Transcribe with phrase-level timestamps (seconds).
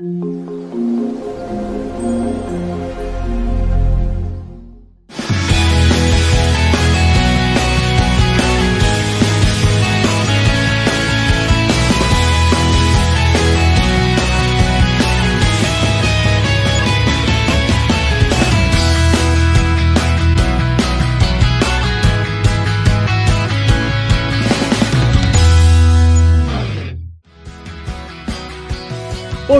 [0.00, 0.40] うん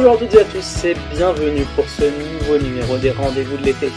[0.02, 3.64] Bonjour à toutes et à tous et bienvenue pour ce nouveau numéro des rendez-vous de
[3.64, 3.92] l'été.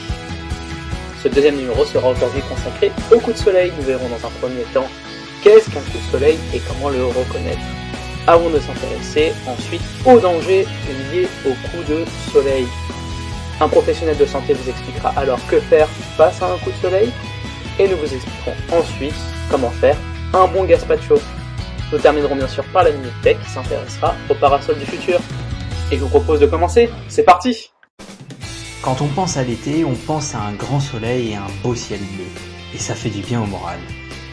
[1.24, 3.72] Ce deuxième numéro sera aujourd'hui consacré au coup de soleil.
[3.78, 4.90] Nous verrons dans un premier temps
[5.42, 7.62] qu'est-ce qu'un coup de soleil et comment le reconnaître.
[8.28, 10.68] Avant de s'intéresser ensuite aux dangers
[11.14, 12.68] liés au coup de soleil.
[13.62, 17.14] Un professionnel de santé vous expliquera alors que faire face à un coup de soleil
[17.80, 19.16] et nous vous expliquerons ensuite
[19.50, 19.96] comment faire
[20.34, 21.16] un bon gazpacho.
[21.94, 25.22] Nous terminerons bien sûr par la minute tech qui s'intéressera au parasol du futur.
[25.92, 26.90] Et je vous propose de commencer.
[27.08, 27.72] C'est parti
[28.82, 32.00] Quand on pense à l'été, on pense à un grand soleil et un beau ciel
[32.00, 32.26] bleu.
[32.74, 33.80] Et ça fait du bien au moral.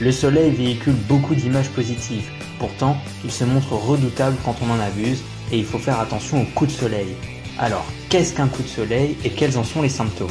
[0.00, 2.30] Le soleil véhicule beaucoup d'images positives.
[2.58, 6.46] Pourtant, il se montre redoutable quand on en abuse et il faut faire attention aux
[6.54, 7.14] coups de soleil.
[7.58, 10.28] Alors, qu'est-ce qu'un coup de soleil et quels en sont les symptômes?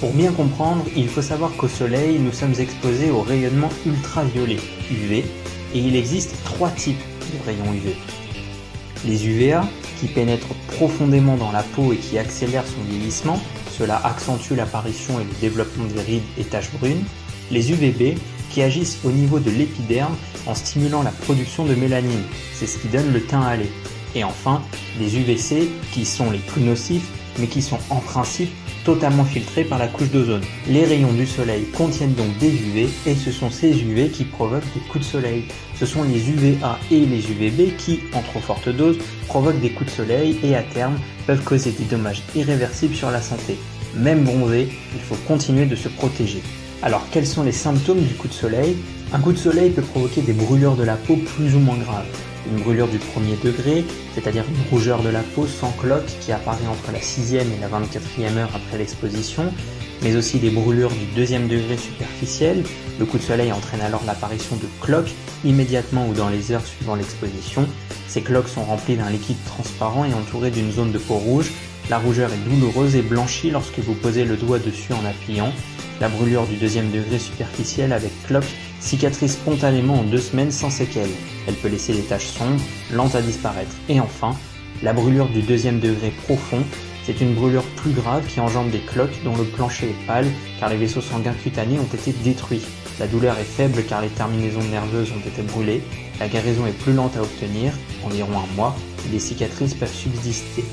[0.00, 4.58] Pour bien comprendre, il faut savoir qu'au soleil, nous sommes exposés au rayonnement ultraviolet,
[4.90, 5.24] UV,
[5.74, 7.00] et il existe trois types
[7.32, 7.94] de rayons UV.
[9.06, 9.64] Les UVA,
[10.00, 13.40] qui pénètrent profondément dans la peau et qui accélèrent son vieillissement,
[13.78, 17.04] cela accentue l'apparition et le développement des rides et taches brunes.
[17.50, 18.18] Les UVB,
[18.50, 22.88] qui agissent au niveau de l'épiderme en stimulant la production de mélanine, c'est ce qui
[22.88, 23.70] donne le teint hâlé.
[24.14, 24.62] Et enfin,
[24.98, 28.50] les UVC, qui sont les plus nocifs, mais qui sont en principe
[28.86, 30.42] totalement filtrés par la couche d'ozone.
[30.68, 34.72] Les rayons du soleil contiennent donc des UV et ce sont ces UV qui provoquent
[34.74, 35.44] des coups de soleil.
[35.74, 39.90] Ce sont les UVA et les UVB qui, en trop forte dose, provoquent des coups
[39.90, 43.58] de soleil et à terme peuvent causer des dommages irréversibles sur la santé.
[43.96, 46.40] Même bronzé, il faut continuer de se protéger.
[46.82, 48.76] Alors quels sont les symptômes du coup de soleil?
[49.12, 52.06] Un coup de soleil peut provoquer des brûlures de la peau plus ou moins graves
[52.50, 53.84] une brûlure du premier degré,
[54.14, 57.68] c'est-à-dire une rougeur de la peau sans cloque qui apparaît entre la 6e et la
[57.68, 59.52] 24e heure après l'exposition,
[60.02, 62.62] mais aussi des brûlures du deuxième degré superficiel.
[62.98, 65.12] Le coup de soleil entraîne alors l'apparition de cloques
[65.44, 67.66] immédiatement ou dans les heures suivant l'exposition.
[68.08, 71.52] Ces cloques sont remplies d'un liquide transparent et entourées d'une zone de peau rouge.
[71.90, 75.52] La rougeur est douloureuse et blanchit lorsque vous posez le doigt dessus en appuyant.
[75.98, 78.44] La brûlure du deuxième degré superficiel avec cloque
[78.80, 81.10] cicatrise spontanément en deux semaines sans séquelles.
[81.48, 82.60] Elle peut laisser des taches sombres,
[82.92, 83.74] lentes à disparaître.
[83.88, 84.36] Et enfin,
[84.82, 86.62] la brûlure du deuxième degré profond,
[87.04, 90.26] c'est une brûlure plus grave qui engendre des cloques dont le plancher est pâle
[90.60, 92.66] car les vaisseaux sanguins cutanés ont été détruits.
[93.00, 95.82] La douleur est faible car les terminaisons nerveuses ont été brûlées,
[96.20, 97.72] la guérison est plus lente à obtenir,
[98.04, 100.64] environ un mois, et les cicatrices peuvent subsister.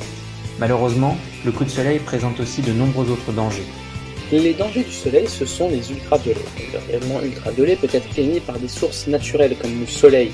[0.59, 3.67] Malheureusement, le coup de soleil présente aussi de nombreux autres dangers.
[4.33, 6.39] Les dangers du soleil, ce sont les ultraviolets.
[6.73, 10.31] Le rayonnement ultraviolet peut être émis par des sources naturelles comme le soleil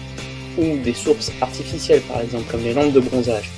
[0.58, 3.50] ou des sources artificielles par exemple comme les lampes de bronzage.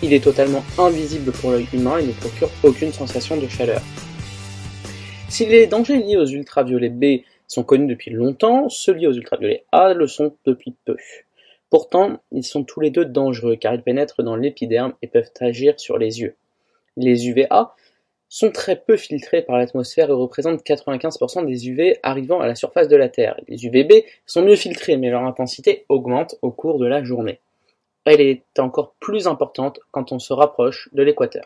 [0.00, 3.82] Il est totalement invisible pour l'œil humain et ne procure aucune sensation de chaleur.
[5.28, 9.64] Si les dangers liés aux ultraviolets B sont connus depuis longtemps, ceux liés aux ultraviolets
[9.72, 10.96] A le sont depuis peu.
[11.68, 15.80] Pourtant, ils sont tous les deux dangereux car ils pénètrent dans l'épiderme et peuvent agir
[15.80, 16.36] sur les yeux.
[16.96, 17.74] Les UVA
[18.30, 22.86] sont très peu filtrés par l'atmosphère et représentent 95% des UV arrivant à la surface
[22.86, 23.38] de la Terre.
[23.48, 27.40] Les UVB sont mieux filtrés mais leur intensité augmente au cours de la journée.
[28.04, 31.44] Elle est encore plus importante quand on se rapproche de l'équateur.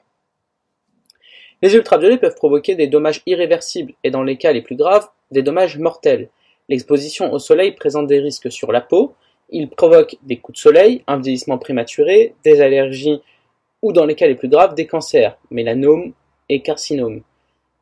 [1.62, 5.42] Les ultraviolets peuvent provoquer des dommages irréversibles et dans les cas les plus graves, des
[5.42, 6.28] dommages mortels.
[6.68, 9.14] L'exposition au soleil présente des risques sur la peau,
[9.48, 13.22] il provoque des coups de soleil, un vieillissement prématuré, des allergies
[13.80, 15.38] ou dans les cas les plus graves, des cancers,
[16.48, 17.22] et carcinome.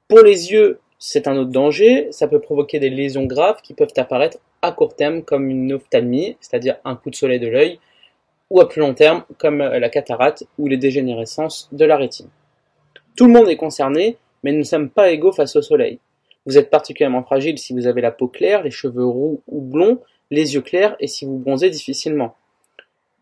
[0.09, 3.93] Pour les yeux, c'est un autre danger, ça peut provoquer des lésions graves qui peuvent
[3.97, 7.81] apparaître à court terme comme une ophtalmie, c'est-à-dire un coup de soleil de l'œil,
[8.51, 12.29] ou à plus long terme comme la cataracte ou les dégénérescences de la rétine.
[13.17, 15.99] Tout le monde est concerné, mais nous ne sommes pas égaux face au soleil.
[16.47, 20.01] Vous êtes particulièrement fragile si vous avez la peau claire, les cheveux roux ou blonds,
[20.31, 22.37] les yeux clairs et si vous bronzez difficilement.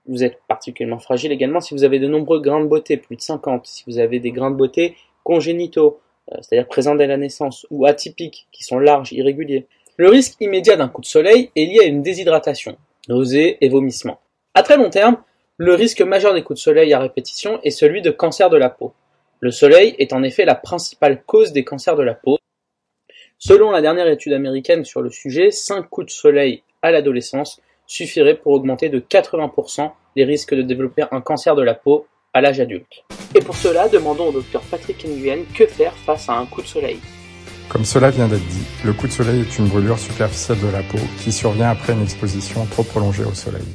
[0.07, 3.21] Vous êtes particulièrement fragile également si vous avez de nombreux grains de beauté, plus de
[3.21, 6.01] 50, si vous avez des grains de beauté congénitaux,
[6.33, 9.67] euh, c'est-à-dire présents dès la naissance, ou atypiques, qui sont larges, irréguliers.
[9.97, 12.77] Le risque immédiat d'un coup de soleil est lié à une déshydratation,
[13.09, 14.21] nausées et vomissements.
[14.55, 15.19] À très long terme,
[15.57, 18.71] le risque majeur des coups de soleil à répétition est celui de cancer de la
[18.71, 18.95] peau.
[19.41, 22.39] Le soleil est en effet la principale cause des cancers de la peau.
[23.39, 28.37] Selon la dernière étude américaine sur le sujet, 5 coups de soleil à l'adolescence suffiraient
[28.37, 32.61] pour augmenter de 80% les risques de développer un cancer de la peau à l'âge
[32.61, 33.05] adulte.
[33.35, 36.67] Et pour cela, demandons au docteur Patrick Nguyen que faire face à un coup de
[36.67, 37.01] soleil.
[37.69, 40.83] Comme cela vient d'être dit, le coup de soleil est une brûlure superficielle de la
[40.83, 43.69] peau qui survient après une exposition trop prolongée au soleil.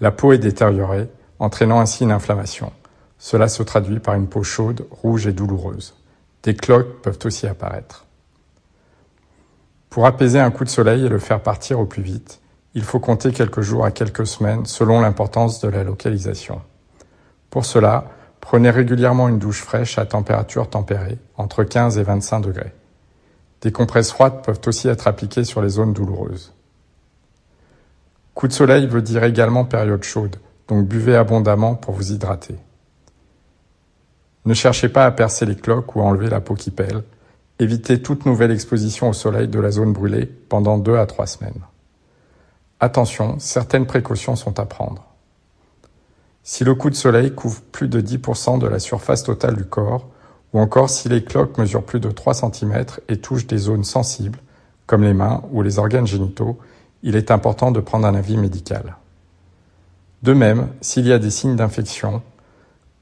[0.00, 1.08] La peau est détériorée,
[1.38, 2.72] entraînant ainsi une inflammation.
[3.18, 5.94] Cela se traduit par une peau chaude, rouge et douloureuse.
[6.42, 8.04] Des cloques peuvent aussi apparaître.
[9.88, 12.40] Pour apaiser un coup de soleil et le faire partir au plus vite,
[12.74, 16.60] il faut compter quelques jours à quelques semaines selon l'importance de la localisation.
[17.56, 18.04] Pour cela,
[18.42, 22.74] prenez régulièrement une douche fraîche à température tempérée, entre 15 et 25 degrés.
[23.62, 26.52] Des compresses froides peuvent aussi être appliquées sur les zones douloureuses.
[28.34, 30.36] Coup de soleil veut dire également période chaude,
[30.68, 32.56] donc buvez abondamment pour vous hydrater.
[34.44, 37.04] Ne cherchez pas à percer les cloques ou à enlever la peau qui pèle.
[37.58, 41.62] Évitez toute nouvelle exposition au soleil de la zone brûlée pendant deux à trois semaines.
[42.80, 45.05] Attention, certaines précautions sont à prendre.
[46.48, 50.06] Si le coup de soleil couvre plus de 10% de la surface totale du corps,
[50.52, 54.38] ou encore si les cloques mesurent plus de 3 cm et touchent des zones sensibles,
[54.86, 56.56] comme les mains ou les organes génitaux,
[57.02, 58.96] il est important de prendre un avis médical.
[60.22, 62.22] De même, s'il y a des signes d'infection,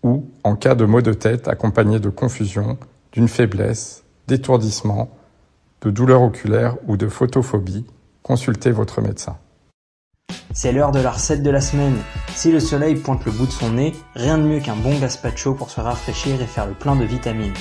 [0.02, 2.78] ou en cas de maux de tête accompagnés de confusion,
[3.12, 5.10] d'une faiblesse, d'étourdissement,
[5.82, 7.84] de douleurs oculaires ou de photophobie,
[8.22, 9.36] consultez votre médecin.
[10.56, 11.96] C'est l'heure de la recette de la semaine.
[12.36, 15.52] Si le soleil pointe le bout de son nez, rien de mieux qu'un bon gazpacho
[15.52, 17.52] pour se rafraîchir et faire le plein de vitamines.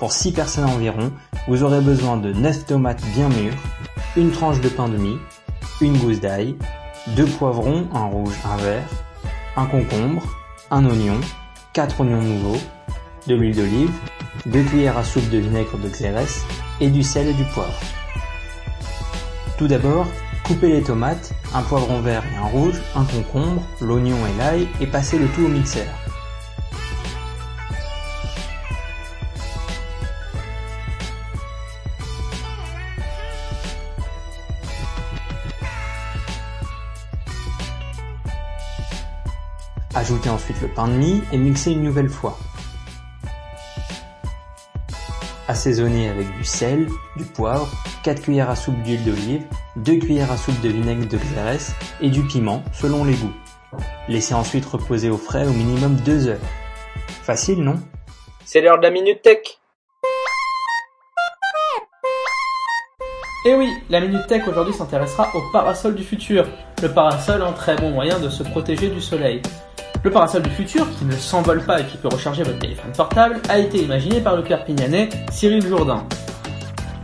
[0.00, 1.12] Pour 6 personnes environ,
[1.46, 3.54] vous aurez besoin de 9 tomates bien mûres,
[4.16, 5.16] une tranche de pain de mie,
[5.80, 6.56] une gousse d'ail,
[7.14, 8.88] deux poivrons, un rouge, un vert,
[9.56, 10.24] un concombre,
[10.72, 11.20] un oignon,
[11.72, 12.60] 4 oignons nouveaux,
[13.28, 13.92] de l'huile d'olive,
[14.46, 16.44] 2 cuillères à soupe de vinaigre de xérès
[16.80, 17.78] et du sel et du poivre.
[19.56, 20.08] Tout d'abord,
[20.44, 24.86] Coupez les tomates, un poivron vert et un rouge, un concombre, l'oignon et l'ail et
[24.86, 25.86] passez le tout au mixeur.
[39.94, 42.38] Ajoutez ensuite le pain de mie et mixez une nouvelle fois.
[45.54, 47.70] Assaisonnez avec du sel, du poivre,
[48.02, 49.44] 4 cuillères à soupe d'huile d'olive,
[49.76, 53.32] 2 cuillères à soupe de vinaigre de xérès et du piment selon les goûts.
[54.08, 56.40] Laissez ensuite reposer au frais au minimum 2 heures.
[57.22, 57.76] Facile, non?
[58.44, 59.60] C'est l'heure de la Minute Tech
[63.46, 66.48] Et eh oui, la Minute Tech aujourd'hui s'intéressera au parasol du futur.
[66.82, 69.40] Le parasol, un très bon moyen de se protéger du soleil.
[70.04, 73.40] Le parasol du futur, qui ne s'envole pas et qui peut recharger votre téléphone portable,
[73.48, 76.04] a été imaginé par le Perpignanais Cyril Jourdain.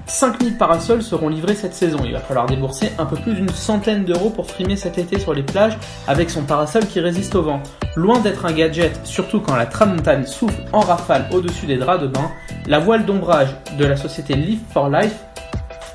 [0.05, 1.97] 5000 parasols seront livrés cette saison.
[2.05, 5.33] Il va falloir débourser un peu plus d'une centaine d'euros pour frimer cet été sur
[5.33, 7.63] les plages avec son parasol qui résiste au vent.
[7.97, 12.09] Loin d'être un gadget, surtout quand la tramontane souffle en rafale au-dessus des draps de
[12.09, 12.31] bain,
[12.67, 15.17] la voile d'ombrage de la société Live for Life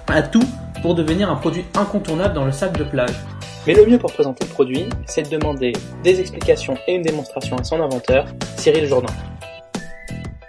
[0.07, 0.43] a tout
[0.81, 3.13] pour devenir un produit incontournable dans le sac de plage.
[3.67, 5.73] Mais le mieux pour présenter le produit, c'est de demander
[6.03, 8.25] des explications et une démonstration à son inventeur,
[8.57, 9.11] Cyril Jourdain.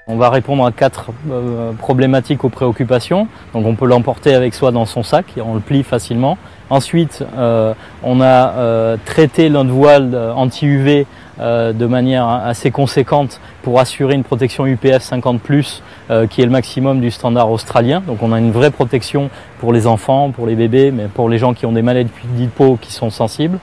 [0.06, 3.26] On va répondre à quatre euh, problématiques aux préoccupations.
[3.54, 6.36] Donc on peut l'emporter avec soi dans son sac et on le plie facilement.
[6.68, 7.72] Ensuite, euh,
[8.02, 11.06] on a euh, traité notre voile anti-UV
[11.38, 15.80] de manière assez conséquente pour assurer une protection UPF 50+,
[16.28, 18.02] qui est le maximum du standard australien.
[18.06, 19.28] Donc on a une vraie protection
[19.60, 22.46] pour les enfants, pour les bébés, mais pour les gens qui ont des maladies de
[22.46, 23.58] peau qui sont sensibles.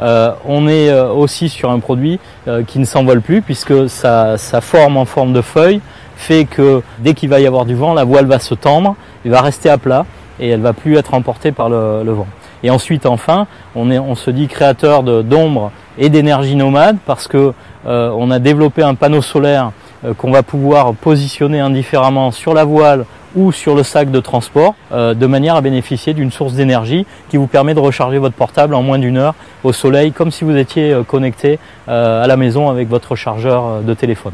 [0.00, 4.36] Euh, on est euh, aussi sur un produit euh, qui ne s'envole plus puisque sa,
[4.60, 5.80] forme en forme de feuille
[6.16, 9.30] fait que dès qu'il va y avoir du vent, la voile va se tendre, il
[9.30, 10.04] va rester à plat
[10.38, 12.26] et elle va plus être emportée par le, vent.
[12.62, 17.52] Et ensuite, enfin, on, est, on se dit créateur d'ombre et d'énergie nomade parce que
[17.84, 19.70] on a développé un panneau solaire
[20.18, 23.04] qu'on va pouvoir positionner indifféremment sur la voile
[23.36, 27.36] ou sur le sac de transport euh, de manière à bénéficier d'une source d'énergie qui
[27.36, 30.56] vous permet de recharger votre portable en moins d'une heure au soleil comme si vous
[30.56, 34.32] étiez euh, connecté euh, à la maison avec votre chargeur de téléphone.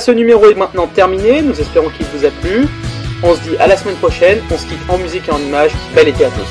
[0.00, 1.42] Ce numéro est maintenant terminé.
[1.42, 2.66] Nous espérons qu'il vous a plu.
[3.22, 4.38] On se dit à la semaine prochaine.
[4.50, 5.72] On se quitte en musique et en images.
[5.94, 6.48] Bel été à tous.